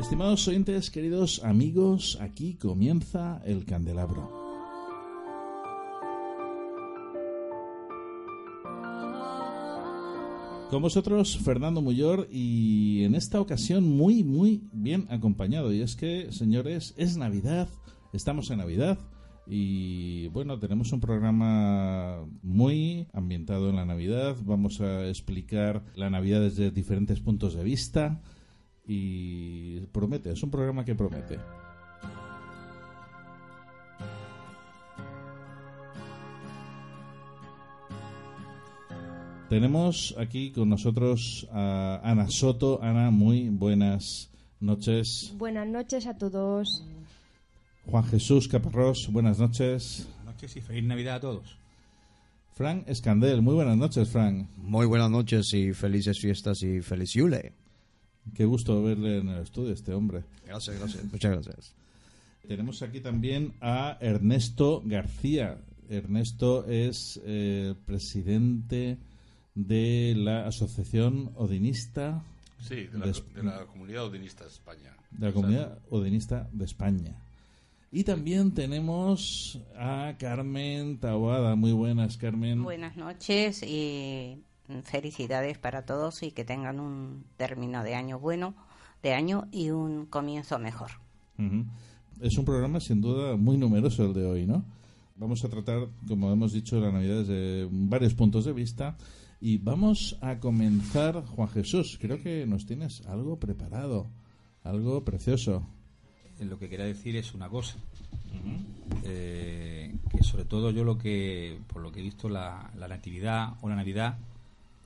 [0.00, 4.30] Estimados oyentes, queridos amigos, aquí comienza el candelabro.
[10.70, 15.70] Con vosotros, Fernando Muyor, y en esta ocasión muy, muy bien acompañado.
[15.70, 17.68] Y es que, señores, es Navidad,
[18.14, 18.98] estamos en Navidad.
[19.46, 24.34] Y bueno, tenemos un programa muy ambientado en la Navidad.
[24.46, 28.22] Vamos a explicar la Navidad desde diferentes puntos de vista
[28.86, 31.38] y promete, es un programa que promete.
[39.50, 42.80] Tenemos aquí con nosotros a Ana Soto.
[42.84, 44.30] Ana, muy buenas
[44.60, 45.34] noches.
[45.36, 46.84] Buenas noches a todos.
[47.84, 50.06] Juan Jesús Caparrós, buenas noches.
[50.18, 51.58] Buenas noches y feliz Navidad a todos.
[52.54, 54.48] Frank Escandel, muy buenas noches, Frank.
[54.56, 57.59] Muy buenas noches y felices fiestas y feliz Yule.
[58.34, 60.24] Qué gusto verle en el estudio, este hombre.
[60.46, 61.04] Gracias, gracias.
[61.12, 61.74] Muchas gracias.
[62.46, 65.58] Tenemos aquí también a Ernesto García.
[65.88, 68.98] Ernesto es eh, presidente
[69.54, 72.22] de la Asociación Odinista.
[72.60, 74.96] Sí, de la, de, de la Comunidad Odinista de España.
[75.10, 77.16] De la Comunidad Odinista de España.
[77.92, 81.56] Y también tenemos a Carmen Taboada.
[81.56, 82.62] Muy buenas, Carmen.
[82.62, 84.44] Buenas noches y
[84.82, 88.54] felicidades para todos y que tengan un término de año bueno,
[89.02, 90.90] de año y un comienzo mejor.
[91.38, 91.66] Uh -huh.
[92.20, 94.64] Es un programa sin duda muy numeroso el de hoy, ¿no?
[95.16, 98.96] Vamos a tratar, como hemos dicho, la Navidad desde varios puntos de vista
[99.40, 104.06] y vamos a comenzar, Juan Jesús, creo que nos tienes algo preparado,
[104.64, 105.66] algo precioso.
[106.40, 109.00] Lo que quería decir es una cosa, uh -huh.
[109.04, 113.54] eh, que sobre todo yo lo que, por lo que he visto, la, la natividad
[113.60, 114.18] o la Navidad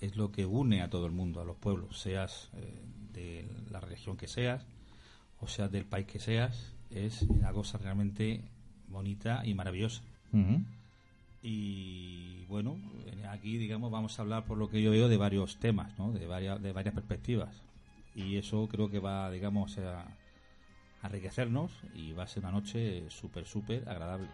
[0.00, 3.80] es lo que une a todo el mundo, a los pueblos, seas eh, de la
[3.80, 4.64] religión que seas,
[5.40, 8.42] o seas del país que seas, es una cosa realmente
[8.88, 10.02] bonita y maravillosa.
[10.32, 10.64] Uh -huh.
[11.42, 12.76] Y bueno,
[13.30, 16.12] aquí digamos vamos a hablar por lo que yo veo de varios temas, ¿no?
[16.12, 17.62] de, varias, de varias perspectivas.
[18.14, 20.02] Y eso creo que va, digamos, a,
[21.02, 24.28] a enriquecernos y va a ser una noche súper, súper agradable.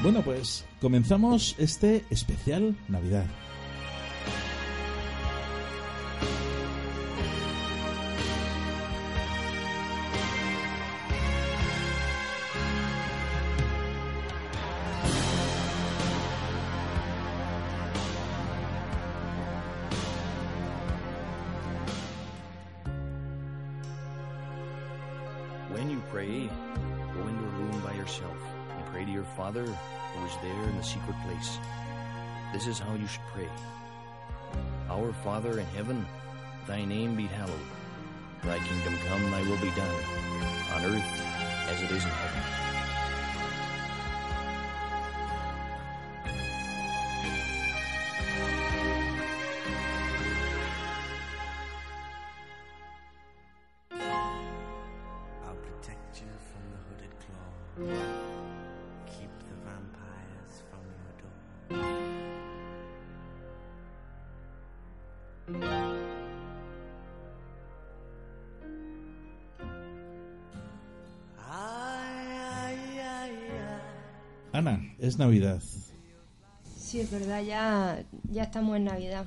[0.00, 3.26] Bueno, pues comenzamos este especial Navidad.
[25.72, 26.48] When you pray,
[27.14, 30.76] go into a room by yourself and pray to your Father who is there in
[30.76, 31.58] the secret place.
[32.52, 33.48] This is how you should pray.
[34.88, 36.06] Our Father in heaven,
[36.66, 37.68] thy name be hallowed.
[38.42, 40.00] Thy kingdom come, thy will be done,
[40.74, 41.22] on earth
[41.68, 42.77] as it is in heaven.
[74.52, 75.62] Ana, es Navidad.
[76.76, 79.26] Sí, es verdad, ya, ya estamos en Navidad.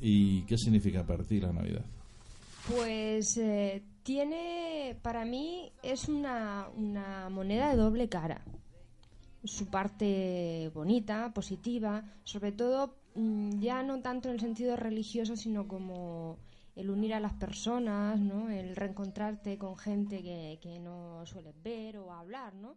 [0.00, 1.84] ¿Y qué significa para ti la Navidad?
[2.68, 8.42] Pues eh, tiene, para mí, es una, una moneda de doble cara.
[9.46, 15.66] Su parte bonita, positiva, sobre todo mm, ya no tanto en el sentido religioso, sino
[15.68, 16.38] como
[16.74, 18.50] el unir a las personas, ¿no?
[18.50, 22.76] El reencontrarte con gente que, que no sueles ver o hablar, ¿no?